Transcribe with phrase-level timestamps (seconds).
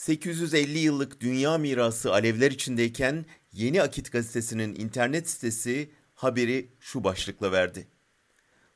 [0.00, 7.88] 850 yıllık dünya mirası alevler içindeyken Yeni Akit gazetesinin internet sitesi haberi şu başlıkla verdi.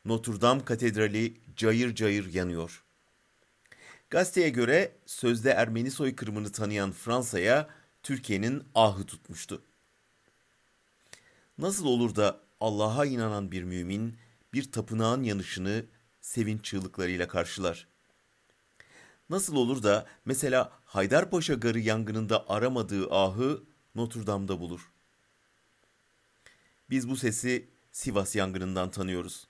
[0.05, 2.85] Notre Dame Katedrali cayır cayır yanıyor.
[4.11, 7.68] Gazeteye göre sözde Ermeni soykırımını tanıyan Fransa'ya
[8.02, 9.62] Türkiye'nin ahı tutmuştu.
[11.59, 14.16] Nasıl olur da Allah'a inanan bir mümin
[14.52, 15.84] bir tapınağın yanışını
[16.20, 17.94] sevinç çığlıklarıyla karşılar?
[19.30, 24.91] Nasıl olur da mesela Haydarpaşa Garı yangınında aramadığı ahı Notre Dame'da bulur?
[26.91, 29.48] Biz bu sesi Sivas yangınından tanıyoruz.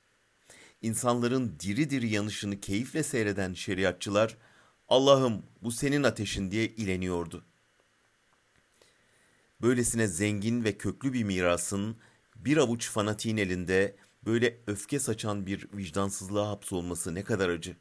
[0.82, 4.36] İnsanların diri diri yanışını keyifle seyreden şeriatçılar,
[4.88, 7.44] Allah'ım bu senin ateşin diye ileniyordu.
[9.62, 11.96] Böylesine zengin ve köklü bir mirasın
[12.36, 13.96] bir avuç fanatiğin elinde
[14.26, 17.76] böyle öfke saçan bir vicdansızlığa hapsolması ne kadar acı.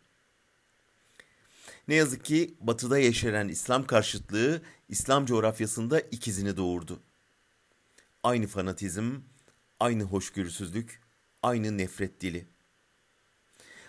[1.87, 6.99] Ne yazık ki batıda yeşeren İslam karşıtlığı İslam coğrafyasında ikizini doğurdu.
[8.23, 9.11] Aynı fanatizm,
[9.79, 11.01] aynı hoşgörüsüzlük,
[11.43, 12.47] aynı nefret dili.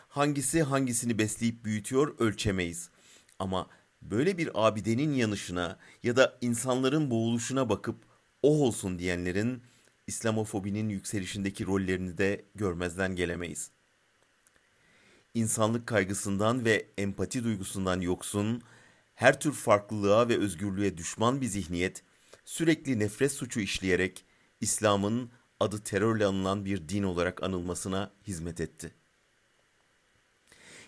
[0.08, 2.90] Hangisi hangisini besleyip büyütüyor ölçemeyiz.
[3.38, 3.68] Ama
[4.02, 7.96] böyle bir abidenin yanışına ya da insanların boğuluşuna bakıp
[8.42, 9.62] oh olsun diyenlerin
[10.06, 13.70] İslamofobinin yükselişindeki rollerini de görmezden gelemeyiz.
[15.34, 18.62] İnsanlık kaygısından ve empati duygusundan yoksun,
[19.14, 22.02] her tür farklılığa ve özgürlüğe düşman bir zihniyet,
[22.44, 24.24] sürekli nefret suçu işleyerek
[24.60, 28.94] İslam'ın adı terörle anılan bir din olarak anılmasına hizmet etti.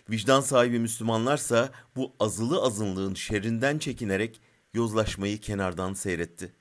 [0.09, 4.41] Vicdan sahibi Müslümanlarsa bu azılı azınlığın şerrinden çekinerek
[4.73, 6.53] yozlaşmayı kenardan seyretti.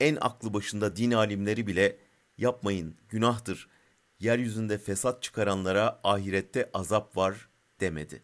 [0.00, 1.96] En aklı başında din alimleri bile
[2.38, 3.68] yapmayın günahtır,
[4.22, 7.48] yeryüzünde fesat çıkaranlara ahirette azap var
[7.80, 8.22] demedi.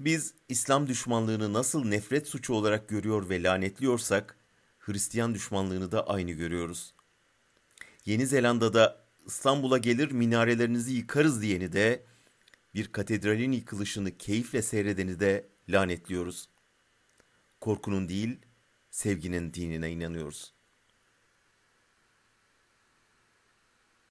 [0.00, 4.36] Biz İslam düşmanlığını nasıl nefret suçu olarak görüyor ve lanetliyorsak,
[4.78, 6.94] Hristiyan düşmanlığını da aynı görüyoruz.
[8.06, 12.04] Yeni Zelanda'da İstanbul'a gelir minarelerinizi yıkarız diyeni de,
[12.74, 16.48] bir katedralin yıkılışını keyifle seyredeni de lanetliyoruz.
[17.60, 18.38] Korkunun değil,
[18.90, 20.59] sevginin dinine inanıyoruz.''